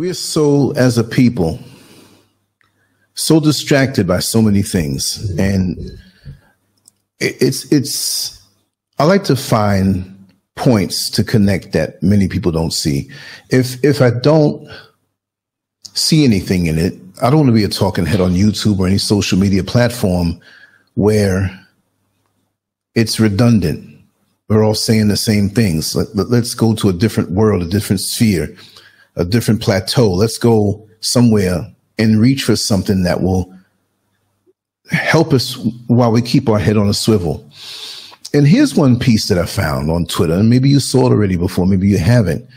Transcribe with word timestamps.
We're 0.00 0.14
so, 0.14 0.70
as 0.76 0.96
a 0.96 1.04
people, 1.04 1.58
so 3.12 3.38
distracted 3.38 4.06
by 4.06 4.20
so 4.20 4.40
many 4.40 4.62
things. 4.62 5.30
And 5.38 5.78
it's, 7.18 7.70
it's, 7.70 8.42
I 8.98 9.04
like 9.04 9.24
to 9.24 9.36
find 9.36 10.26
points 10.56 11.10
to 11.10 11.22
connect 11.22 11.72
that 11.72 12.02
many 12.02 12.28
people 12.28 12.50
don't 12.50 12.72
see. 12.72 13.10
If, 13.50 13.84
if 13.84 14.00
I 14.00 14.08
don't 14.08 14.66
see 15.92 16.24
anything 16.24 16.64
in 16.64 16.78
it, 16.78 16.94
I 17.20 17.28
don't 17.28 17.40
want 17.40 17.48
to 17.48 17.52
be 17.52 17.64
a 17.64 17.68
talking 17.68 18.06
head 18.06 18.22
on 18.22 18.32
YouTube 18.32 18.78
or 18.78 18.86
any 18.86 18.96
social 18.96 19.38
media 19.38 19.64
platform 19.64 20.40
where 20.94 21.50
it's 22.94 23.20
redundant. 23.20 24.00
We're 24.48 24.64
all 24.64 24.74
saying 24.74 25.08
the 25.08 25.18
same 25.18 25.50
things. 25.50 25.94
Let, 25.94 26.16
let, 26.16 26.30
let's 26.30 26.54
go 26.54 26.74
to 26.76 26.88
a 26.88 26.94
different 26.94 27.32
world, 27.32 27.62
a 27.62 27.66
different 27.66 28.00
sphere, 28.00 28.56
a 29.16 29.24
different 29.24 29.60
plateau. 29.60 30.10
Let's 30.10 30.38
go 30.38 30.88
somewhere 31.00 31.70
and 31.98 32.20
reach 32.20 32.44
for 32.44 32.56
something 32.56 33.02
that 33.02 33.22
will 33.22 33.54
help 34.90 35.32
us 35.32 35.54
while 35.86 36.12
we 36.12 36.22
keep 36.22 36.48
our 36.48 36.58
head 36.58 36.76
on 36.76 36.88
a 36.88 36.94
swivel. 36.94 37.48
And 38.32 38.46
here's 38.46 38.74
one 38.74 38.98
piece 38.98 39.28
that 39.28 39.38
I 39.38 39.46
found 39.46 39.90
on 39.90 40.06
Twitter, 40.06 40.34
and 40.34 40.48
maybe 40.48 40.68
you 40.68 40.80
saw 40.80 41.06
it 41.06 41.10
already 41.10 41.36
before, 41.36 41.66
maybe 41.66 41.88
you 41.88 41.98
haven't. 41.98 42.48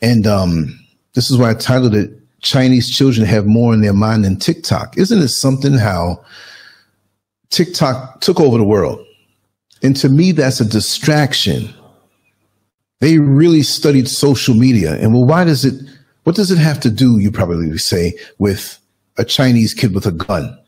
And 0.00 0.26
um, 0.26 0.78
this 1.14 1.30
is 1.30 1.36
why 1.36 1.50
I 1.50 1.54
titled 1.54 1.94
it 1.94 2.10
Chinese 2.40 2.94
children 2.94 3.26
have 3.26 3.46
more 3.46 3.72
in 3.72 3.80
their 3.80 3.94
mind 3.94 4.24
than 4.24 4.36
TikTok. 4.36 4.98
Isn't 4.98 5.20
it 5.20 5.28
something 5.28 5.74
how 5.74 6.24
TikTok 7.50 8.20
took 8.20 8.38
over 8.38 8.58
the 8.58 8.64
world? 8.64 9.04
And 9.82 9.96
to 9.96 10.08
me, 10.08 10.32
that's 10.32 10.60
a 10.60 10.64
distraction. 10.64 11.72
They 13.00 13.18
really 13.18 13.62
studied 13.62 14.08
social 14.08 14.54
media. 14.54 14.94
And 14.94 15.12
well, 15.12 15.24
why 15.24 15.44
does 15.44 15.64
it, 15.64 15.74
what 16.24 16.36
does 16.36 16.50
it 16.50 16.58
have 16.58 16.80
to 16.80 16.90
do, 16.90 17.18
you 17.18 17.30
probably 17.30 17.76
say, 17.78 18.14
with 18.38 18.78
a 19.18 19.24
Chinese 19.24 19.74
kid 19.74 19.94
with 19.94 20.06
a 20.06 20.12
gun? 20.12 20.58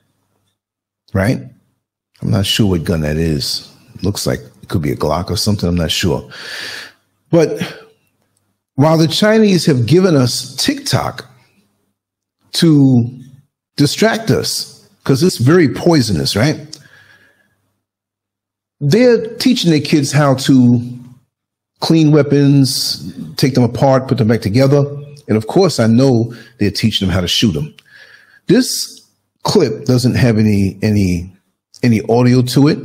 Right? 1.15 1.41
I'm 2.21 2.31
not 2.31 2.47
sure 2.47 2.69
what 2.69 2.85
gun 2.85 3.01
that 3.03 3.17
is. 3.17 3.73
Looks 4.03 4.27
like 4.27 4.41
it 4.63 4.69
could 4.69 4.83
be 4.83 4.93
a 4.93 4.97
Glock 4.97 5.31
or 5.31 5.37
something. 5.37 5.69
I'm 5.69 5.77
not 5.77 5.91
sure. 5.91 6.29
But 7.31 7.81
while 8.75 8.99
the 8.99 9.09
Chinese 9.09 9.65
have 9.67 9.87
given 9.87 10.15
us 10.17 10.55
TikTok 10.57 11.25
to 12.53 13.21
distract 13.77 14.31
us, 14.31 14.89
because 14.99 15.23
it's 15.23 15.39
very 15.39 15.69
poisonous, 15.69 16.35
right? 16.37 16.67
they're 18.81 19.35
teaching 19.37 19.71
their 19.71 19.81
kids 19.81 20.13
how 20.13 20.35
to 20.35 20.96
clean 21.81 22.13
weapons, 22.13 23.15
take 23.37 23.55
them 23.55 23.65
apart, 23.65 24.09
put 24.09 24.19
them 24.19 24.29
back 24.29 24.41
together. 24.41 24.85
And 25.29 25.37
of 25.37 25.47
course, 25.47 25.81
I 25.81 25.87
know 25.87 26.35
they're 26.59 26.71
teaching 26.71 27.07
them 27.07 27.15
how 27.15 27.21
to 27.21 27.29
shoot 27.29 27.53
them. 27.53 27.75
This 28.47 29.03
clip 29.43 29.85
doesn't 29.85 30.15
have 30.15 30.39
any 30.39 30.79
any 30.83 31.33
any 31.83 32.01
audio 32.09 32.43
to 32.43 32.69
it, 32.69 32.79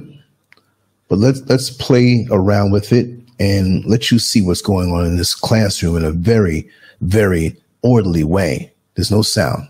but 1.07 1.19
let's 1.19 1.41
let's 1.49 1.69
play 1.69 2.27
around 2.31 2.71
with 2.71 2.91
it 2.91 3.07
and 3.39 3.85
let 3.85 4.11
you 4.11 4.19
see 4.19 4.41
what's 4.41 4.61
going 4.61 4.91
on 4.91 5.05
in 5.05 5.17
this 5.17 5.35
classroom 5.35 5.97
in 5.97 6.03
a 6.03 6.11
very 6.11 6.69
very 7.01 7.59
orderly 7.83 8.23
way. 8.23 8.71
There's 8.95 9.11
no 9.11 9.21
sound. 9.21 9.67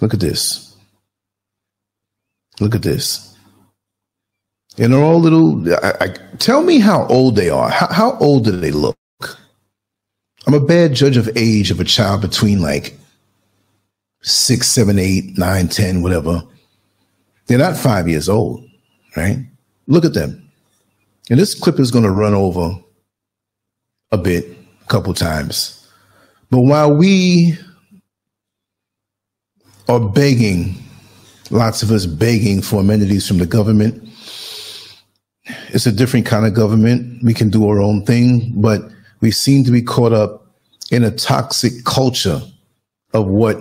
Look 0.00 0.12
at 0.12 0.20
this. 0.20 0.76
Look 2.60 2.74
at 2.74 2.82
this. 2.82 3.35
And 4.78 4.92
they're 4.92 5.02
all 5.02 5.20
little. 5.20 5.72
I, 5.74 5.94
I, 6.00 6.08
tell 6.38 6.62
me 6.62 6.78
how 6.78 7.06
old 7.06 7.36
they 7.36 7.48
are. 7.48 7.70
How, 7.70 7.92
how 7.92 8.18
old 8.18 8.44
do 8.44 8.50
they 8.50 8.70
look? 8.70 8.96
I'm 10.46 10.54
a 10.54 10.60
bad 10.60 10.94
judge 10.94 11.16
of 11.16 11.28
age 11.36 11.70
of 11.70 11.80
a 11.80 11.84
child 11.84 12.20
between 12.20 12.60
like 12.60 12.96
six, 14.22 14.72
seven, 14.72 14.98
eight, 14.98 15.36
nine, 15.38 15.68
ten, 15.68 16.02
whatever. 16.02 16.42
They're 17.46 17.58
not 17.58 17.76
five 17.76 18.08
years 18.08 18.28
old, 18.28 18.68
right? 19.16 19.38
Look 19.86 20.04
at 20.04 20.14
them. 20.14 20.42
And 21.30 21.40
this 21.40 21.54
clip 21.54 21.80
is 21.80 21.90
going 21.90 22.04
to 22.04 22.10
run 22.10 22.34
over 22.34 22.78
a 24.12 24.18
bit, 24.18 24.44
a 24.82 24.86
couple 24.86 25.14
times. 25.14 25.88
But 26.50 26.60
while 26.60 26.94
we 26.94 27.58
are 29.88 30.00
begging, 30.00 30.74
lots 31.50 31.82
of 31.82 31.90
us 31.90 32.06
begging 32.06 32.62
for 32.62 32.80
amenities 32.80 33.26
from 33.26 33.38
the 33.38 33.46
government, 33.46 34.08
it's 35.68 35.86
a 35.86 35.92
different 35.92 36.26
kind 36.26 36.46
of 36.46 36.54
government. 36.54 37.22
We 37.22 37.34
can 37.34 37.50
do 37.50 37.68
our 37.68 37.80
own 37.80 38.04
thing, 38.04 38.52
but 38.56 38.82
we 39.20 39.30
seem 39.30 39.64
to 39.64 39.70
be 39.70 39.82
caught 39.82 40.12
up 40.12 40.46
in 40.90 41.04
a 41.04 41.10
toxic 41.10 41.84
culture 41.84 42.40
of 43.12 43.26
what 43.26 43.58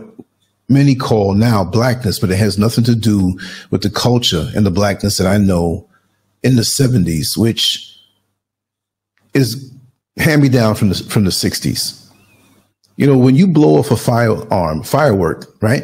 many 0.70 0.96
call 0.96 1.34
now 1.34 1.64
blackness, 1.64 2.20
but 2.20 2.32
it 2.32 2.38
has 2.38 2.58
nothing 2.58 2.84
to 2.86 2.96
do 2.96 3.38
with 3.72 3.82
the 3.82 3.90
culture 3.90 4.50
and 4.56 4.66
the 4.66 4.72
blackness 4.72 5.18
that 5.18 5.28
I 5.28 5.38
know 5.38 5.88
in 6.44 6.56
the 6.56 6.62
70s, 6.62 7.38
which 7.38 7.98
is 9.34 9.72
hand 10.18 10.42
me 10.42 10.50
down 10.50 10.76
from 10.76 10.90
the 10.90 10.96
from 10.96 11.26
the 11.26 11.32
60s. 11.32 12.02
You 12.98 13.08
know, 13.08 13.18
when 13.18 13.36
you 13.36 13.48
blow 13.48 13.78
off 13.78 13.92
a 13.92 13.98
firearm, 13.98 14.84
firework, 14.84 15.54
right? 15.62 15.84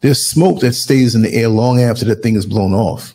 There's 0.00 0.30
smoke 0.30 0.60
that 0.60 0.74
stays 0.74 1.14
in 1.14 1.22
the 1.22 1.34
air 1.34 1.48
long 1.48 1.80
after 1.80 2.04
that 2.04 2.22
thing 2.22 2.36
is 2.36 2.46
blown 2.46 2.72
off. 2.72 3.14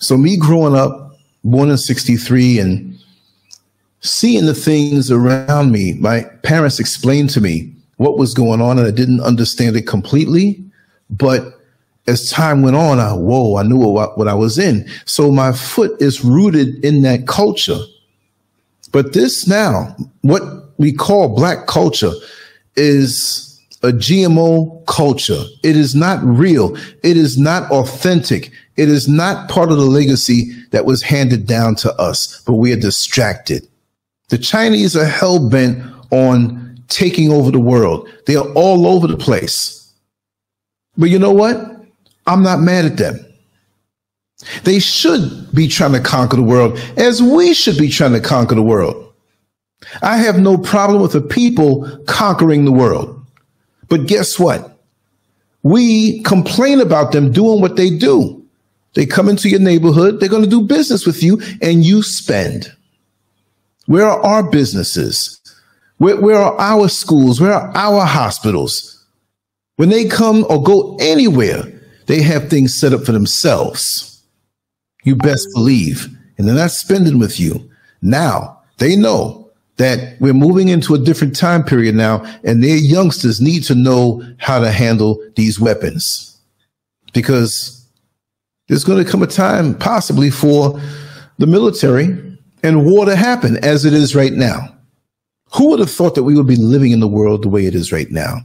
So 0.00 0.18
me 0.18 0.36
growing 0.36 0.74
up 0.74 1.03
born 1.44 1.70
in 1.70 1.78
63 1.78 2.58
and 2.58 2.98
seeing 4.00 4.46
the 4.46 4.54
things 4.54 5.10
around 5.10 5.70
me, 5.70 5.94
my 5.94 6.24
parents 6.42 6.80
explained 6.80 7.30
to 7.30 7.40
me 7.40 7.72
what 7.96 8.18
was 8.18 8.34
going 8.34 8.60
on 8.60 8.78
and 8.78 8.86
I 8.86 8.90
didn't 8.90 9.20
understand 9.20 9.76
it 9.76 9.86
completely. 9.86 10.62
But 11.10 11.60
as 12.06 12.30
time 12.30 12.62
went 12.62 12.76
on, 12.76 12.98
I, 12.98 13.12
whoa, 13.12 13.56
I 13.56 13.62
knew 13.62 13.78
what, 13.78 14.18
what 14.18 14.28
I 14.28 14.34
was 14.34 14.58
in. 14.58 14.88
So 15.04 15.30
my 15.30 15.52
foot 15.52 16.00
is 16.00 16.24
rooted 16.24 16.84
in 16.84 17.02
that 17.02 17.26
culture. 17.26 17.78
But 18.92 19.12
this 19.12 19.46
now, 19.46 19.96
what 20.22 20.42
we 20.78 20.92
call 20.92 21.34
black 21.34 21.66
culture 21.66 22.12
is 22.76 23.60
a 23.82 23.88
GMO 23.88 24.84
culture. 24.86 25.42
It 25.62 25.76
is 25.76 25.94
not 25.94 26.22
real. 26.24 26.76
It 27.02 27.16
is 27.16 27.38
not 27.38 27.70
authentic. 27.70 28.50
It 28.76 28.88
is 28.88 29.08
not 29.08 29.48
part 29.48 29.70
of 29.70 29.78
the 29.78 29.84
legacy 29.84 30.52
that 30.70 30.84
was 30.84 31.02
handed 31.02 31.46
down 31.46 31.76
to 31.76 31.94
us, 31.94 32.42
but 32.44 32.54
we 32.54 32.72
are 32.72 32.80
distracted. 32.80 33.66
The 34.28 34.38
Chinese 34.38 34.96
are 34.96 35.04
hell 35.04 35.48
bent 35.48 35.82
on 36.10 36.82
taking 36.88 37.30
over 37.30 37.50
the 37.50 37.60
world. 37.60 38.08
They 38.26 38.36
are 38.36 38.48
all 38.54 38.86
over 38.86 39.06
the 39.06 39.16
place. 39.16 39.92
But 40.96 41.10
you 41.10 41.18
know 41.18 41.32
what? 41.32 41.56
I'm 42.26 42.42
not 42.42 42.60
mad 42.60 42.84
at 42.84 42.96
them. 42.96 43.24
They 44.64 44.78
should 44.78 45.52
be 45.54 45.68
trying 45.68 45.92
to 45.92 46.00
conquer 46.00 46.36
the 46.36 46.42
world 46.42 46.78
as 46.96 47.22
we 47.22 47.54
should 47.54 47.78
be 47.78 47.88
trying 47.88 48.12
to 48.12 48.20
conquer 48.20 48.54
the 48.54 48.62
world. 48.62 49.12
I 50.02 50.16
have 50.16 50.38
no 50.38 50.56
problem 50.56 51.02
with 51.02 51.12
the 51.12 51.20
people 51.20 51.88
conquering 52.06 52.64
the 52.64 52.72
world. 52.72 53.24
But 53.88 54.06
guess 54.06 54.38
what? 54.38 54.78
We 55.62 56.22
complain 56.22 56.80
about 56.80 57.12
them 57.12 57.32
doing 57.32 57.60
what 57.60 57.76
they 57.76 57.90
do. 57.90 58.43
They 58.94 59.06
come 59.06 59.28
into 59.28 59.48
your 59.48 59.60
neighborhood, 59.60 60.20
they're 60.20 60.28
going 60.28 60.44
to 60.44 60.48
do 60.48 60.62
business 60.62 61.06
with 61.06 61.22
you, 61.22 61.40
and 61.60 61.84
you 61.84 62.02
spend. 62.02 62.72
Where 63.86 64.06
are 64.06 64.20
our 64.24 64.50
businesses? 64.50 65.40
Where, 65.98 66.20
where 66.20 66.38
are 66.38 66.58
our 66.58 66.88
schools? 66.88 67.40
Where 67.40 67.52
are 67.52 67.76
our 67.76 68.04
hospitals? 68.04 69.04
When 69.76 69.88
they 69.88 70.06
come 70.06 70.46
or 70.48 70.62
go 70.62 70.96
anywhere, 71.00 71.64
they 72.06 72.22
have 72.22 72.48
things 72.48 72.78
set 72.78 72.92
up 72.92 73.04
for 73.04 73.12
themselves. 73.12 74.22
You 75.04 75.16
best 75.16 75.46
believe. 75.54 76.08
And 76.38 76.46
they're 76.46 76.54
not 76.54 76.70
spending 76.70 77.18
with 77.18 77.38
you. 77.38 77.70
Now 78.02 78.62
they 78.78 78.96
know 78.96 79.50
that 79.76 80.20
we're 80.20 80.32
moving 80.34 80.68
into 80.68 80.94
a 80.94 80.98
different 80.98 81.34
time 81.34 81.64
period 81.64 81.94
now, 81.94 82.24
and 82.44 82.62
their 82.62 82.76
youngsters 82.76 83.40
need 83.40 83.64
to 83.64 83.74
know 83.74 84.22
how 84.38 84.60
to 84.60 84.70
handle 84.70 85.20
these 85.34 85.58
weapons 85.58 86.38
because 87.12 87.83
there's 88.68 88.84
going 88.84 89.02
to 89.02 89.10
come 89.10 89.22
a 89.22 89.26
time 89.26 89.76
possibly 89.78 90.30
for 90.30 90.80
the 91.38 91.46
military 91.46 92.38
and 92.62 92.86
war 92.86 93.04
to 93.04 93.16
happen 93.16 93.62
as 93.64 93.84
it 93.84 93.92
is 93.92 94.14
right 94.14 94.32
now. 94.32 94.68
Who 95.54 95.70
would 95.70 95.80
have 95.80 95.90
thought 95.90 96.14
that 96.14 96.24
we 96.24 96.34
would 96.34 96.46
be 96.46 96.56
living 96.56 96.92
in 96.92 97.00
the 97.00 97.08
world 97.08 97.42
the 97.42 97.48
way 97.48 97.66
it 97.66 97.74
is 97.74 97.92
right 97.92 98.10
now? 98.10 98.38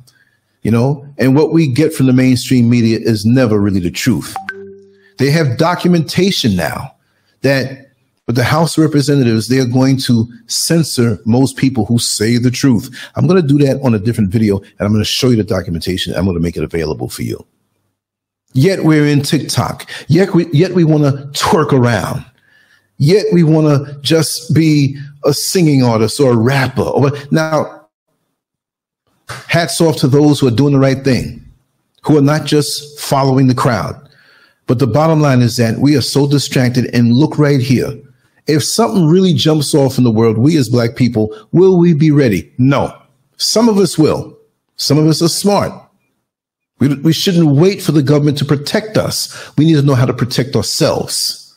You 0.62 0.72
know, 0.72 1.08
and 1.18 1.36
what 1.36 1.54
we 1.54 1.68
get 1.68 1.94
from 1.94 2.08
the 2.08 2.14
mainstream 2.14 2.70
media 2.70 3.00
is 3.00 3.26
never 3.26 3.60
really 3.60 3.80
the 3.80 3.92
truth. 3.92 4.36
They 5.18 5.32
have 5.32 5.58
documentation 5.58 6.56
now 6.56 6.96
that 7.42 7.88
with 8.28 8.36
the 8.36 8.44
House 8.44 8.78
of 8.78 8.84
Representatives, 8.84 9.48
they 9.48 9.60
are 9.60 9.66
going 9.66 9.98
to 10.02 10.28
censor 10.48 11.18
most 11.26 11.58
people 11.58 11.86
who 11.86 11.98
say 11.98 12.38
the 12.38 12.52
truth. 12.52 12.96
I'm 13.16 13.26
going 13.26 13.42
to 13.42 13.48
do 13.48 13.58
that 13.66 13.82
on 13.84 13.96
a 13.96 14.00
different 14.00 14.32
video 14.32 14.60
and 14.60 14.82
I'm 14.82 14.92
going 14.92 15.02
to 15.02 15.06
show 15.06 15.30
you 15.30 15.38
the 15.38 15.44
documentation. 15.44 16.14
I'm 16.14 16.26
going 16.26 16.38
to 16.38 16.44
make 16.44 16.58
it 16.58 16.64
available 16.64 17.10
for 17.10 17.24
you. 17.24 17.44
Yet 18.54 18.84
we're 18.84 19.06
in 19.06 19.22
TikTok. 19.22 19.90
Yet 20.08 20.34
we, 20.34 20.48
yet 20.52 20.74
we 20.74 20.84
want 20.84 21.04
to 21.04 21.40
twerk 21.40 21.72
around. 21.72 22.26
Yet 22.98 23.26
we 23.32 23.44
want 23.44 23.68
to 23.68 24.02
just 24.02 24.54
be 24.54 24.98
a 25.24 25.34
singing 25.34 25.84
artist 25.84 26.20
or 26.20 26.32
a 26.32 26.38
rapper. 26.38 26.82
Or, 26.82 27.12
now, 27.32 27.80
Hats 29.48 29.80
off 29.80 29.98
to 29.98 30.08
those 30.08 30.40
who 30.40 30.48
are 30.48 30.52
doing 30.52 30.74
the 30.74 30.80
right 30.80 31.04
thing, 31.04 31.44
who 32.04 32.18
are 32.18 32.22
not 32.22 32.46
just 32.46 33.00
following 33.00 33.48
the 33.48 33.56
crowd. 33.56 33.96
But 34.68 34.80
the 34.80 34.88
bottom 34.88 35.22
line 35.22 35.42
is 35.42 35.58
that 35.58 35.80
we 35.80 35.96
are 35.96 36.02
so 36.02 36.28
distracted 36.28 36.94
and 36.94 37.14
look 37.14 37.38
right 37.38 37.60
here. 37.60 38.00
If 38.48 38.64
something 38.64 39.06
really 39.06 39.34
jumps 39.34 39.76
off 39.76 39.98
in 39.98 40.04
the 40.04 40.12
world, 40.12 40.38
we 40.38 40.58
as 40.58 40.70
black 40.70 40.96
people, 40.96 41.36
will 41.52 41.78
we 41.78 41.94
be 41.94 42.12
ready? 42.12 42.52
No. 42.58 42.96
Some 43.38 43.70
of 43.70 43.78
us 43.78 43.98
will. 43.98 44.38
Some 44.78 44.98
of 44.98 45.08
us 45.08 45.22
are 45.22 45.30
smart. 45.30 45.72
We, 46.80 46.96
we 46.96 47.14
shouldn't 47.14 47.56
wait 47.56 47.82
for 47.82 47.92
the 47.92 48.04
government 48.04 48.38
to 48.40 48.46
protect 48.46 48.98
us. 48.98 49.52
We 49.58 49.66
need 49.66 49.76
to 49.76 49.82
know 49.82 49.96
how 49.96 50.06
to 50.06 50.14
protect 50.14 50.56
ourselves, 50.56 51.56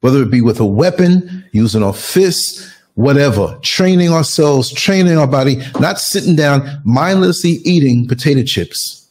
whether 0.00 0.22
it 0.22 0.30
be 0.30 0.40
with 0.40 0.60
a 0.60 0.66
weapon, 0.66 1.44
using 1.52 1.82
our 1.82 1.92
fists, 1.92 2.72
whatever, 2.94 3.58
training 3.62 4.10
ourselves, 4.10 4.72
training 4.72 5.18
our 5.18 5.26
body, 5.26 5.58
not 5.78 6.00
sitting 6.00 6.34
down 6.34 6.66
mindlessly 6.84 7.60
eating 7.64 8.08
potato 8.08 8.42
chips. 8.42 9.08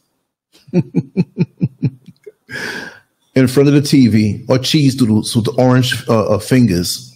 In 3.34 3.48
front 3.48 3.68
of 3.68 3.74
the 3.74 3.82
TV 3.82 4.48
or 4.48 4.58
cheese 4.58 4.94
doodles 4.94 5.36
with 5.36 5.46
orange 5.58 6.08
uh, 6.08 6.26
uh, 6.26 6.38
fingers. 6.38 7.14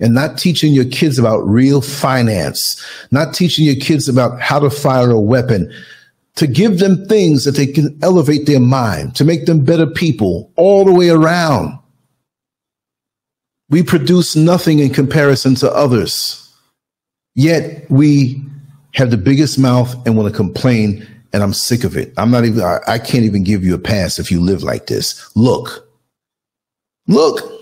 And 0.00 0.14
not 0.14 0.38
teaching 0.38 0.72
your 0.72 0.86
kids 0.86 1.18
about 1.18 1.46
real 1.46 1.82
finance, 1.82 2.82
not 3.10 3.34
teaching 3.34 3.66
your 3.66 3.74
kids 3.76 4.08
about 4.08 4.40
how 4.40 4.60
to 4.60 4.70
fire 4.70 5.10
a 5.10 5.20
weapon, 5.20 5.70
to 6.38 6.46
give 6.46 6.78
them 6.78 7.04
things 7.06 7.44
that 7.44 7.56
they 7.56 7.66
can 7.66 7.98
elevate 8.00 8.46
their 8.46 8.60
mind, 8.60 9.16
to 9.16 9.24
make 9.24 9.46
them 9.46 9.64
better 9.64 9.88
people 9.88 10.52
all 10.54 10.84
the 10.84 10.92
way 10.92 11.08
around. 11.08 11.76
We 13.70 13.82
produce 13.82 14.36
nothing 14.36 14.78
in 14.78 14.90
comparison 14.90 15.56
to 15.56 15.70
others. 15.72 16.48
Yet 17.34 17.90
we 17.90 18.40
have 18.94 19.10
the 19.10 19.16
biggest 19.16 19.58
mouth 19.58 19.92
and 20.06 20.16
want 20.16 20.30
to 20.30 20.36
complain, 20.36 21.04
and 21.32 21.42
I'm 21.42 21.52
sick 21.52 21.82
of 21.82 21.96
it. 21.96 22.12
I'm 22.16 22.30
not 22.30 22.44
even, 22.44 22.62
I, 22.62 22.78
I 22.86 22.98
can't 23.00 23.24
even 23.24 23.42
give 23.42 23.64
you 23.64 23.74
a 23.74 23.78
pass 23.78 24.20
if 24.20 24.30
you 24.30 24.40
live 24.40 24.62
like 24.62 24.86
this. 24.86 25.28
Look, 25.34 25.88
look, 27.08 27.52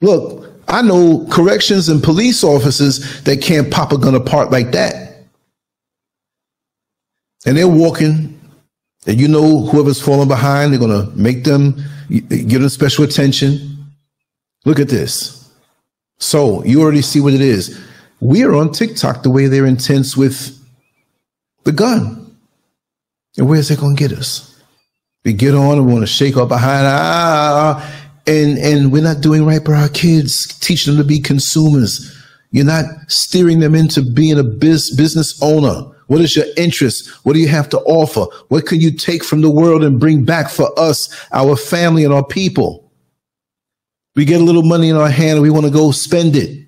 look, 0.00 0.52
I 0.66 0.82
know 0.82 1.24
corrections 1.30 1.88
and 1.88 2.02
police 2.02 2.42
officers 2.42 3.22
that 3.22 3.42
can't 3.42 3.70
pop 3.70 3.92
a 3.92 3.98
gun 3.98 4.16
apart 4.16 4.50
like 4.50 4.72
that 4.72 5.07
and 7.48 7.56
they're 7.56 7.66
walking, 7.66 8.38
and 9.06 9.18
you 9.18 9.26
know 9.26 9.62
whoever's 9.62 10.02
falling 10.02 10.28
behind, 10.28 10.70
they're 10.70 10.78
going 10.78 10.90
to 10.90 11.10
make 11.16 11.44
them 11.44 11.82
give 12.10 12.60
them 12.60 12.68
special 12.68 13.04
attention. 13.04 13.86
Look 14.66 14.78
at 14.78 14.90
this. 14.90 15.50
So 16.18 16.62
you 16.64 16.82
already 16.82 17.00
see 17.00 17.22
what 17.22 17.32
it 17.32 17.40
is. 17.40 17.82
We 18.20 18.44
are 18.44 18.54
on 18.54 18.70
TikTok 18.72 19.22
the 19.22 19.30
way 19.30 19.46
they're 19.46 19.64
intense 19.64 20.14
with 20.14 20.62
the 21.64 21.72
gun. 21.72 22.36
And 23.38 23.48
where's 23.48 23.68
that 23.68 23.80
going 23.80 23.96
to 23.96 24.08
get 24.08 24.18
us? 24.18 24.62
We 25.24 25.32
get 25.32 25.54
on 25.54 25.78
and 25.78 25.86
we 25.86 25.92
want 25.94 26.02
to 26.02 26.12
shake 26.12 26.36
our 26.36 26.46
behind, 26.46 26.86
ah, 26.86 27.98
and 28.26 28.58
and 28.58 28.92
we're 28.92 29.02
not 29.02 29.22
doing 29.22 29.46
right 29.46 29.64
by 29.64 29.72
our 29.72 29.88
kids, 29.88 30.46
teaching 30.58 30.96
them 30.96 31.02
to 31.02 31.08
be 31.08 31.18
consumers. 31.18 32.14
You're 32.50 32.66
not 32.66 32.84
steering 33.08 33.60
them 33.60 33.74
into 33.74 34.02
being 34.02 34.38
a 34.38 34.44
biz, 34.44 34.94
business 34.94 35.38
owner 35.42 35.94
what 36.08 36.20
is 36.22 36.34
your 36.34 36.46
interest? 36.56 37.08
What 37.24 37.34
do 37.34 37.38
you 37.38 37.48
have 37.48 37.68
to 37.68 37.78
offer? 37.80 38.24
What 38.48 38.66
can 38.66 38.80
you 38.80 38.90
take 38.90 39.22
from 39.22 39.42
the 39.42 39.50
world 39.50 39.84
and 39.84 40.00
bring 40.00 40.24
back 40.24 40.50
for 40.50 40.76
us, 40.78 41.14
our 41.32 41.54
family, 41.54 42.02
and 42.02 42.12
our 42.12 42.24
people? 42.24 42.90
We 44.16 44.24
get 44.24 44.40
a 44.40 44.44
little 44.44 44.62
money 44.62 44.88
in 44.88 44.96
our 44.96 45.10
hand 45.10 45.34
and 45.34 45.42
we 45.42 45.50
want 45.50 45.66
to 45.66 45.72
go 45.72 45.92
spend 45.92 46.34
it. 46.34 46.66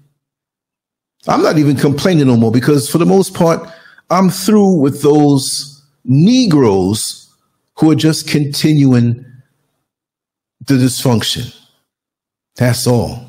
I'm 1.26 1.42
not 1.42 1.58
even 1.58 1.76
complaining 1.76 2.26
no 2.26 2.36
more 2.36 2.52
because, 2.52 2.88
for 2.88 2.98
the 2.98 3.06
most 3.06 3.34
part, 3.34 3.66
I'm 4.10 4.28
through 4.28 4.78
with 4.78 5.02
those 5.02 5.82
Negroes 6.04 7.34
who 7.78 7.90
are 7.90 7.96
just 7.96 8.28
continuing 8.28 9.24
the 10.66 10.74
dysfunction. 10.74 11.56
That's 12.56 12.86
all. 12.86 13.26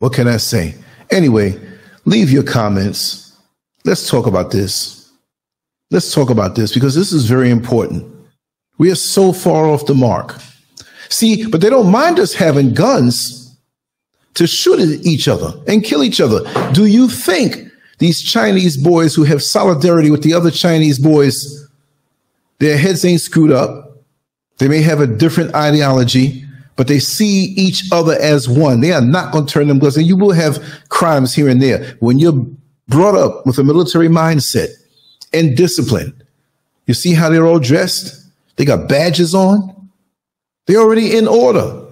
What 0.00 0.12
can 0.12 0.26
I 0.26 0.38
say? 0.38 0.74
Anyway, 1.10 1.60
leave 2.04 2.30
your 2.30 2.42
comments. 2.42 3.36
Let's 3.84 4.08
talk 4.08 4.26
about 4.26 4.50
this. 4.50 5.01
Let's 5.92 6.14
talk 6.14 6.30
about 6.30 6.54
this 6.54 6.72
because 6.72 6.94
this 6.94 7.12
is 7.12 7.26
very 7.26 7.50
important. 7.50 8.10
We 8.78 8.90
are 8.90 8.94
so 8.94 9.30
far 9.30 9.66
off 9.66 9.84
the 9.84 9.94
mark. 9.94 10.40
See, 11.10 11.46
but 11.46 11.60
they 11.60 11.68
don't 11.68 11.92
mind 11.92 12.18
us 12.18 12.32
having 12.32 12.72
guns 12.72 13.54
to 14.32 14.46
shoot 14.46 14.80
at 14.80 15.04
each 15.04 15.28
other 15.28 15.52
and 15.68 15.84
kill 15.84 16.02
each 16.02 16.18
other. 16.18 16.40
Do 16.72 16.86
you 16.86 17.10
think 17.10 17.70
these 17.98 18.22
Chinese 18.22 18.78
boys 18.78 19.14
who 19.14 19.24
have 19.24 19.42
solidarity 19.42 20.10
with 20.10 20.22
the 20.22 20.32
other 20.32 20.50
Chinese 20.50 20.98
boys, 20.98 21.68
their 22.58 22.78
heads 22.78 23.04
ain't 23.04 23.20
screwed 23.20 23.52
up? 23.52 23.98
They 24.60 24.68
may 24.68 24.80
have 24.80 25.00
a 25.00 25.06
different 25.06 25.54
ideology, 25.54 26.42
but 26.76 26.88
they 26.88 27.00
see 27.00 27.52
each 27.58 27.84
other 27.92 28.16
as 28.18 28.48
one. 28.48 28.80
They 28.80 28.92
are 28.92 29.02
not 29.02 29.30
going 29.30 29.44
to 29.44 29.52
turn 29.52 29.68
them 29.68 29.78
guns. 29.78 29.98
And 29.98 30.06
you 30.06 30.16
will 30.16 30.32
have 30.32 30.58
crimes 30.88 31.34
here 31.34 31.50
and 31.50 31.60
there. 31.60 31.98
When 32.00 32.18
you're 32.18 32.46
brought 32.88 33.14
up 33.14 33.44
with 33.44 33.58
a 33.58 33.64
military 33.64 34.08
mindset, 34.08 34.68
and 35.32 35.56
disciplined. 35.56 36.24
You 36.86 36.94
see 36.94 37.14
how 37.14 37.28
they're 37.28 37.46
all 37.46 37.58
dressed? 37.58 38.26
They 38.56 38.64
got 38.64 38.88
badges 38.88 39.34
on. 39.34 39.90
They're 40.66 40.80
already 40.80 41.16
in 41.16 41.26
order. 41.26 41.86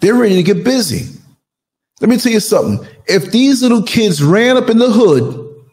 They're 0.00 0.14
ready 0.14 0.36
to 0.36 0.42
get 0.42 0.64
busy. 0.64 1.08
Let 2.00 2.08
me 2.08 2.16
tell 2.16 2.32
you 2.32 2.40
something. 2.40 2.86
If 3.06 3.30
these 3.30 3.62
little 3.62 3.82
kids 3.82 4.22
ran 4.22 4.56
up 4.56 4.68
in 4.68 4.78
the 4.78 4.90
hood 4.90 5.64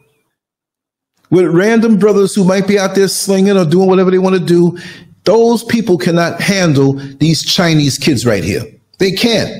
with 1.30 1.46
random 1.46 1.98
brothers 1.98 2.34
who 2.34 2.44
might 2.44 2.68
be 2.68 2.78
out 2.78 2.94
there 2.94 3.08
slinging 3.08 3.56
or 3.56 3.64
doing 3.64 3.88
whatever 3.88 4.10
they 4.10 4.18
want 4.18 4.36
to 4.36 4.44
do, 4.44 4.78
those 5.24 5.64
people 5.64 5.98
cannot 5.98 6.40
handle 6.40 6.94
these 7.18 7.44
Chinese 7.44 7.98
kids 7.98 8.24
right 8.24 8.44
here. 8.44 8.62
They 8.98 9.12
can't. 9.12 9.50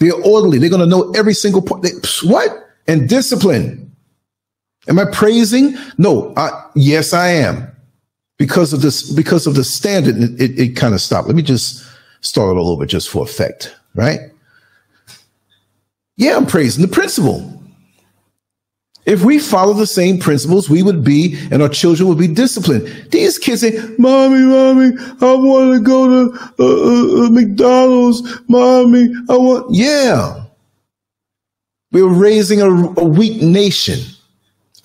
They're 0.00 0.14
orderly. 0.14 0.58
They're 0.58 0.70
going 0.70 0.80
to 0.80 0.86
know 0.86 1.10
every 1.12 1.34
single 1.34 1.62
point. 1.62 1.86
What? 2.24 2.50
And 2.88 3.08
discipline. 3.08 3.93
Am 4.88 4.98
I 4.98 5.04
praising? 5.06 5.76
No. 5.98 6.32
I, 6.36 6.68
yes, 6.74 7.12
I 7.12 7.28
am. 7.28 7.68
Because 8.36 8.72
of 8.72 8.82
this, 8.82 9.10
because 9.10 9.46
of 9.46 9.54
the 9.54 9.64
standard, 9.64 10.16
it, 10.40 10.58
it, 10.58 10.76
kind 10.76 10.92
of 10.92 11.00
stopped. 11.00 11.28
Let 11.28 11.36
me 11.36 11.42
just 11.42 11.86
start 12.20 12.54
it 12.54 12.58
all 12.58 12.68
over 12.68 12.84
just 12.84 13.08
for 13.08 13.22
effect, 13.22 13.74
right? 13.94 14.20
Yeah, 16.16 16.36
I'm 16.36 16.46
praising 16.46 16.82
the 16.82 16.92
principle. 16.92 17.50
If 19.06 19.22
we 19.22 19.38
follow 19.38 19.74
the 19.74 19.86
same 19.86 20.18
principles, 20.18 20.70
we 20.70 20.82
would 20.82 21.04
be, 21.04 21.36
and 21.50 21.62
our 21.62 21.68
children 21.68 22.08
would 22.08 22.18
be 22.18 22.26
disciplined. 22.26 22.86
These 23.10 23.38
kids 23.38 23.60
say, 23.60 23.78
"Mommy, 23.98 24.42
mommy, 24.42 24.96
I 25.20 25.34
want 25.34 25.74
to 25.74 25.80
go 25.80 26.08
to 26.08 26.38
uh, 26.58 26.64
uh, 26.64 27.26
uh, 27.26 27.30
McDonald's. 27.30 28.22
Mommy, 28.48 29.12
I 29.28 29.36
want." 29.36 29.74
Yeah, 29.74 30.44
we're 31.92 32.08
raising 32.08 32.62
a, 32.62 32.68
a 32.68 33.04
weak 33.04 33.42
nation. 33.42 34.13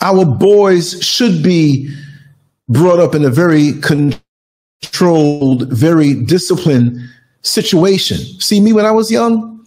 Our 0.01 0.25
boys 0.25 1.01
should 1.03 1.43
be 1.43 1.93
brought 2.67 2.99
up 2.99 3.15
in 3.15 3.25
a 3.25 3.29
very 3.29 3.73
controlled, 3.81 5.69
very 5.71 6.13
disciplined 6.13 6.97
situation. 7.41 8.17
See 8.39 8.61
me 8.61 8.73
when 8.73 8.85
I 8.85 8.91
was 8.91 9.11
young, 9.11 9.65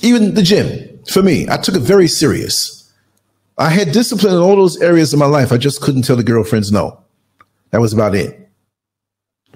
even 0.00 0.34
the 0.34 0.42
gym, 0.42 1.00
for 1.10 1.22
me, 1.22 1.48
I 1.48 1.56
took 1.56 1.74
it 1.74 1.80
very 1.80 2.08
serious. 2.08 2.92
I 3.56 3.70
had 3.70 3.92
discipline 3.92 4.34
in 4.34 4.40
all 4.40 4.56
those 4.56 4.80
areas 4.80 5.12
of 5.12 5.18
my 5.18 5.26
life. 5.26 5.50
I 5.50 5.56
just 5.56 5.80
couldn't 5.80 6.02
tell 6.02 6.16
the 6.16 6.22
girlfriends 6.22 6.70
no. 6.70 7.02
That 7.70 7.80
was 7.80 7.92
about 7.92 8.14
it. 8.14 8.48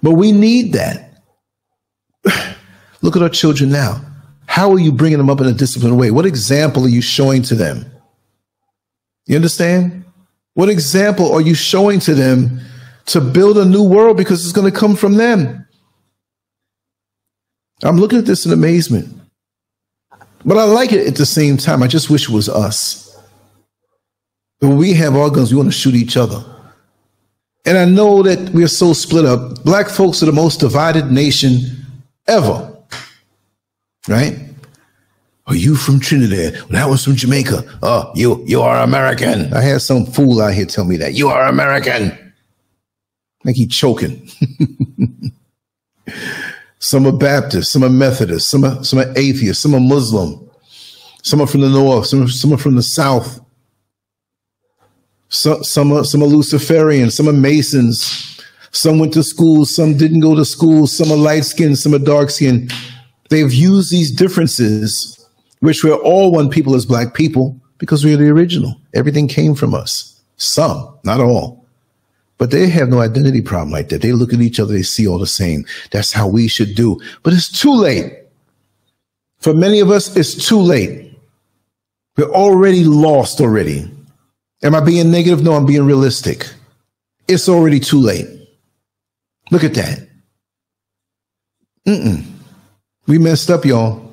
But 0.02 0.12
we 0.12 0.32
need 0.32 0.72
that. 0.72 1.22
Look 3.02 3.16
at 3.16 3.22
our 3.22 3.28
children 3.28 3.70
now. 3.70 4.04
How 4.46 4.72
are 4.72 4.78
you 4.78 4.92
bringing 4.92 5.18
them 5.18 5.30
up 5.30 5.40
in 5.40 5.46
a 5.46 5.52
disciplined 5.52 5.98
way? 5.98 6.10
What 6.10 6.26
example 6.26 6.84
are 6.84 6.88
you 6.88 7.00
showing 7.00 7.42
to 7.42 7.54
them? 7.54 7.91
You 9.26 9.36
understand? 9.36 10.04
What 10.54 10.68
example 10.68 11.32
are 11.32 11.40
you 11.40 11.54
showing 11.54 12.00
to 12.00 12.14
them 12.14 12.60
to 13.06 13.20
build 13.20 13.58
a 13.58 13.64
new 13.64 13.82
world 13.82 14.16
because 14.16 14.44
it's 14.44 14.52
going 14.52 14.70
to 14.70 14.78
come 14.78 14.96
from 14.96 15.14
them? 15.14 15.66
I'm 17.82 17.96
looking 17.96 18.18
at 18.18 18.26
this 18.26 18.46
in 18.46 18.52
amazement. 18.52 19.08
But 20.44 20.58
I 20.58 20.64
like 20.64 20.92
it 20.92 21.06
at 21.06 21.16
the 21.16 21.26
same 21.26 21.56
time. 21.56 21.82
I 21.82 21.86
just 21.86 22.10
wish 22.10 22.28
it 22.28 22.32
was 22.32 22.48
us. 22.48 23.16
When 24.58 24.76
we 24.76 24.92
have 24.94 25.16
our 25.16 25.30
guns, 25.30 25.52
we 25.52 25.56
want 25.56 25.72
to 25.72 25.78
shoot 25.78 25.94
each 25.94 26.16
other. 26.16 26.44
And 27.64 27.78
I 27.78 27.84
know 27.84 28.22
that 28.22 28.50
we're 28.50 28.68
so 28.68 28.92
split 28.92 29.24
up. 29.24 29.62
Black 29.64 29.88
folks 29.88 30.22
are 30.22 30.26
the 30.26 30.32
most 30.32 30.60
divided 30.60 31.10
nation 31.10 31.60
ever. 32.26 32.76
Right? 34.08 34.51
Are 35.46 35.56
you 35.56 35.74
from 35.74 35.98
Trinidad? 35.98 36.54
Well, 36.54 36.68
that 36.70 36.88
was 36.88 37.04
from 37.04 37.16
Jamaica. 37.16 37.64
Oh, 37.82 38.12
you 38.14 38.42
you 38.46 38.62
are 38.62 38.82
American. 38.82 39.52
I 39.52 39.60
had 39.62 39.82
some 39.82 40.06
fool 40.06 40.40
out 40.40 40.54
here 40.54 40.66
tell 40.66 40.84
me 40.84 40.96
that. 40.98 41.14
You 41.14 41.28
are 41.28 41.46
American. 41.46 42.16
Like 43.44 43.56
he 43.56 43.66
choking. 43.66 44.30
some 46.78 47.06
are 47.06 47.12
Baptist, 47.12 47.72
some 47.72 47.82
are 47.82 47.90
Methodist, 47.90 48.48
some 48.50 48.64
are 48.64 48.84
some 48.84 49.00
are 49.00 49.12
atheist, 49.16 49.62
some 49.62 49.74
are 49.74 49.80
Muslim, 49.80 50.48
some 51.22 51.40
are 51.40 51.46
from 51.46 51.62
the 51.62 51.68
north, 51.68 52.06
some 52.06 52.22
are, 52.22 52.28
some 52.28 52.52
are 52.52 52.58
from 52.58 52.76
the 52.76 52.82
south. 52.82 53.40
So, 55.28 55.62
some 55.62 55.92
are, 55.92 56.04
some 56.04 56.22
are 56.22 56.26
Luciferians, 56.26 57.12
some 57.12 57.28
are 57.28 57.32
Masons, 57.32 58.38
some 58.70 58.98
went 58.98 59.14
to 59.14 59.22
school, 59.22 59.64
some 59.64 59.96
didn't 59.96 60.20
go 60.20 60.34
to 60.34 60.44
school, 60.44 60.86
some 60.86 61.10
are 61.10 61.16
light 61.16 61.44
skinned, 61.44 61.78
some 61.78 61.94
are 61.94 61.98
dark 61.98 62.30
skinned. 62.30 62.70
They've 63.30 63.52
used 63.52 63.90
these 63.90 64.10
differences, 64.10 65.21
which 65.62 65.84
we're 65.84 65.94
all 65.94 66.32
one 66.32 66.50
people 66.50 66.74
as 66.74 66.84
black 66.84 67.14
people, 67.14 67.56
because 67.78 68.04
we're 68.04 68.16
the 68.16 68.28
original. 68.28 68.74
Everything 68.94 69.28
came 69.28 69.54
from 69.54 69.74
us. 69.74 70.20
Some, 70.36 70.98
not 71.04 71.20
all. 71.20 71.64
But 72.36 72.50
they 72.50 72.68
have 72.68 72.88
no 72.88 72.98
identity 72.98 73.40
problem 73.40 73.70
like 73.70 73.88
that. 73.90 74.02
They 74.02 74.10
look 74.10 74.32
at 74.32 74.40
each 74.40 74.58
other, 74.58 74.72
they 74.72 74.82
see 74.82 75.06
all 75.06 75.20
the 75.20 75.26
same. 75.26 75.64
That's 75.92 76.12
how 76.12 76.26
we 76.26 76.48
should 76.48 76.74
do. 76.74 77.00
But 77.22 77.32
it's 77.32 77.48
too 77.48 77.72
late. 77.72 78.12
For 79.38 79.54
many 79.54 79.78
of 79.78 79.88
us, 79.88 80.16
it's 80.16 80.48
too 80.48 80.58
late. 80.58 81.16
We're 82.16 82.30
already 82.30 82.82
lost 82.82 83.40
already. 83.40 83.88
Am 84.64 84.74
I 84.74 84.80
being 84.80 85.12
negative? 85.12 85.44
No, 85.44 85.52
I'm 85.52 85.64
being 85.64 85.86
realistic. 85.86 86.48
It's 87.28 87.48
already 87.48 87.78
too 87.78 88.00
late. 88.00 88.26
Look 89.52 89.62
at 89.62 89.74
that. 89.74 90.08
Mm-mm. 91.86 92.24
We 93.06 93.18
messed 93.18 93.48
up, 93.48 93.64
y'all. 93.64 94.11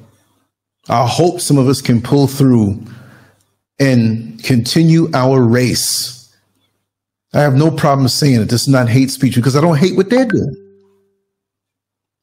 I 0.89 1.08
hope 1.08 1.39
some 1.39 1.58
of 1.58 1.67
us 1.67 1.81
can 1.81 2.01
pull 2.01 2.27
through 2.27 2.84
and 3.79 4.43
continue 4.43 5.10
our 5.13 5.41
race. 5.41 6.36
I 7.34 7.41
have 7.41 7.53
no 7.53 7.69
problem 7.69 8.08
saying 8.08 8.41
it. 8.41 8.46
This 8.46 8.63
is 8.63 8.67
not 8.67 8.89
hate 8.89 9.12
speech 9.12 9.36
because 9.36 9.55
I 9.55 9.62
don't 9.62 9.77
hate 9.77 9.96
what 9.96 10.10
they're 10.10 10.25
doing. 10.25 10.55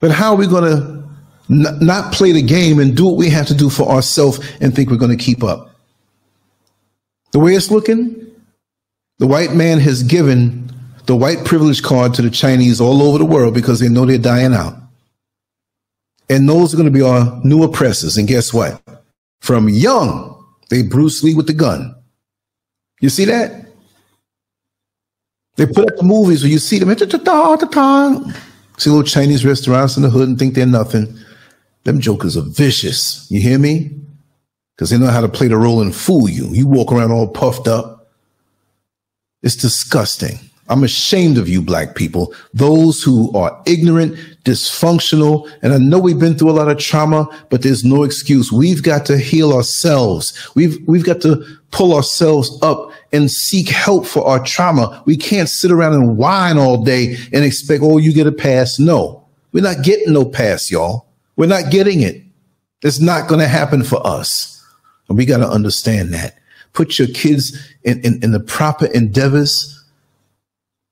But 0.01 0.11
how 0.11 0.33
are 0.33 0.37
we 0.37 0.47
going 0.47 0.65
to 0.65 1.05
n- 1.49 1.79
not 1.81 2.13
play 2.13 2.33
the 2.33 2.43
game 2.43 2.81
and 2.81 2.97
do 2.97 3.07
what 3.07 3.17
we 3.17 3.31
have 3.31 3.47
to 3.47 3.55
do 3.55 3.71
for 3.71 3.89
ourselves 3.89 4.41
and 4.61 4.75
think 4.75 4.91
we're 4.91 4.97
going 4.97 5.17
to 5.17 5.25
keep 5.25 5.45
up? 5.45 5.71
The 7.33 7.39
way 7.39 7.55
it's 7.55 7.71
looking, 7.71 8.27
the 9.19 9.27
white 9.27 9.55
man 9.55 9.79
has 9.79 10.03
given 10.03 10.71
the 11.07 11.15
white 11.17 11.45
privilege 11.45 11.83
card 11.83 12.15
to 12.15 12.23
the 12.23 12.31
Chinese 12.31 12.81
all 12.81 13.01
over 13.03 13.19
the 13.19 13.25
world 13.25 13.55
because 13.55 13.79
they 13.79 13.89
know 13.89 14.05
they're 14.05 14.19
dying 14.19 14.55
out. 14.55 14.75
And 16.29 16.49
those 16.49 16.75
are 16.75 16.77
going 16.77 16.93
to 16.93 16.99
be 16.99 17.03
our 17.03 17.41
new 17.45 17.63
oppressors. 17.63 18.17
And 18.17 18.27
guess 18.27 18.53
what? 18.53 18.83
From 19.41 19.69
young, 19.69 20.45
they 20.71 20.83
Bruce 20.83 21.23
Lee 21.23 21.35
with 21.35 21.47
the 21.47 21.53
gun. 21.53 21.95
You 23.01 23.09
see 23.09 23.27
that? 23.27 23.67
They 25.57 25.67
put 25.67 25.91
up 25.91 25.97
the 25.97 26.03
movies 26.03 26.43
where 26.43 26.51
you 26.51 26.59
see 26.59 26.79
them. 26.79 26.89
See 28.79 28.91
little 28.91 29.05
Chinese 29.05 29.47
restaurants 29.47 29.97
in 29.97 30.03
the 30.03 30.11
hood 30.11 30.29
and 30.29 30.39
think 30.39 30.55
they're 30.55 30.67
nothing. 30.67 31.19
Them 31.85 31.99
jokers 31.99 32.37
are 32.37 32.43
vicious. 32.43 33.27
You 33.31 33.41
hear 33.41 33.59
me? 33.59 33.91
Because 34.75 34.91
they 34.91 34.99
know 34.99 35.07
how 35.07 35.23
to 35.23 35.29
play 35.29 35.49
the 35.49 35.57
role 35.57 35.81
and 35.81 35.95
fool 35.95 36.29
you. 36.29 36.49
You 36.49 36.67
walk 36.67 36.93
around 36.93 37.11
all 37.11 37.27
puffed 37.29 37.69
up. 37.69 38.13
It's 39.43 39.57
disgusting. 39.57 40.39
I'm 40.69 40.83
ashamed 40.83 41.39
of 41.39 41.49
you, 41.49 41.63
black 41.63 41.95
people, 41.95 42.35
those 42.53 43.03
who 43.03 43.33
are 43.37 43.63
ignorant, 43.67 44.17
dysfunctional. 44.45 45.51
And 45.63 45.73
I 45.73 45.79
know 45.79 45.99
we've 45.99 46.19
been 46.19 46.37
through 46.37 46.51
a 46.51 46.53
lot 46.53 46.69
of 46.69 46.79
trauma, 46.79 47.29
but 47.51 47.63
there's 47.63 47.85
no 47.85 48.03
excuse. 48.03 48.51
We've 48.51 48.83
got 48.83 49.07
to 49.07 49.19
heal 49.19 49.53
ourselves. 49.53 50.51
We've, 50.55 50.77
we've 50.89 51.05
got 51.05 51.21
to 51.23 51.45
pull 51.71 51.95
ourselves 51.95 52.59
up 52.63 52.91
and 53.13 53.31
seek 53.31 53.69
help 53.69 54.07
for 54.07 54.27
our 54.27 54.43
trauma. 54.43 55.03
We 55.07 55.17
can't 55.17 55.49
sit 55.49 55.71
around 55.71 55.95
and 55.95 56.17
whine 56.17 56.59
all 56.59 56.83
day 56.83 57.17
and 57.33 57.45
expect, 57.45 57.83
oh, 57.85 57.99
you 57.99 58.13
get 58.13 58.27
a 58.27 58.33
pass. 58.33 58.79
No, 58.79 59.25
we're 59.53 59.63
not 59.63 59.85
getting 59.85 60.13
no 60.13 60.25
pass, 60.25 60.71
y'all. 60.71 61.07
We're 61.37 61.47
not 61.47 61.71
getting 61.71 62.01
it. 62.01 62.23
It's 62.83 63.01
not 63.01 63.29
going 63.29 63.41
to 63.41 63.49
happen 63.49 63.85
for 63.85 64.05
us. 64.07 64.53
And 65.09 65.17
we 65.17 65.27
got 65.27 65.39
to 65.39 65.49
understand 65.49 66.13
that. 66.15 66.37
Put 66.73 66.99
your 66.99 67.09
kids 67.09 67.57
in, 67.85 68.01
in, 68.01 68.23
in 68.23 68.33
the 68.33 68.41
proper 68.41 68.87
endeavors 68.87 69.76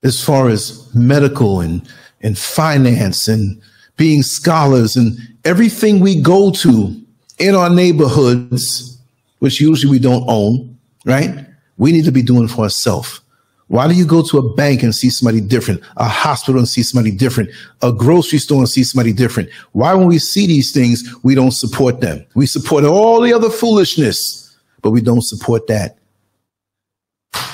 as 0.04 0.22
far 0.22 0.48
as 0.48 0.94
medical 0.94 1.60
and, 1.60 1.82
and 2.20 2.38
finance 2.38 3.26
and 3.26 3.60
being 3.96 4.22
scholars 4.22 4.96
and 4.96 5.16
everything 5.44 6.00
we 6.00 6.20
go 6.20 6.50
to 6.50 6.94
in 7.38 7.54
our 7.54 7.70
neighborhoods, 7.70 8.98
which 9.38 9.60
usually 9.60 9.90
we 9.90 9.98
don't 9.98 10.24
own, 10.28 10.78
right? 11.04 11.46
We 11.78 11.90
need 11.90 12.04
to 12.04 12.12
be 12.12 12.22
doing 12.22 12.48
for 12.48 12.62
ourselves. 12.62 13.20
Why 13.68 13.88
do 13.88 13.94
you 13.94 14.04
go 14.04 14.22
to 14.22 14.38
a 14.38 14.54
bank 14.54 14.82
and 14.82 14.94
see 14.94 15.08
somebody 15.08 15.40
different, 15.40 15.80
a 15.96 16.04
hospital 16.06 16.58
and 16.58 16.68
see 16.68 16.82
somebody 16.82 17.10
different, 17.10 17.50
a 17.80 17.92
grocery 17.92 18.38
store 18.38 18.58
and 18.58 18.68
see 18.68 18.84
somebody 18.84 19.12
different? 19.12 19.48
Why, 19.72 19.94
when 19.94 20.06
we 20.06 20.18
see 20.18 20.46
these 20.46 20.70
things, 20.70 21.02
we 21.22 21.34
don't 21.34 21.50
support 21.50 22.00
them? 22.00 22.24
We 22.34 22.46
support 22.46 22.84
all 22.84 23.22
the 23.22 23.32
other 23.32 23.48
foolishness, 23.48 24.54
but 24.82 24.90
we 24.90 25.00
don't 25.00 25.24
support 25.24 25.66
that. 25.68 25.96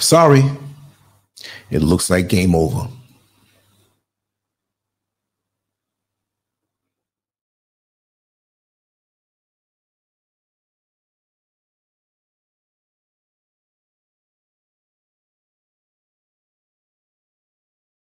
Sorry, 0.01 0.43
it 1.71 1.83
looks 1.83 2.11
like 2.11 2.29
game 2.29 2.55
over. 2.55 2.89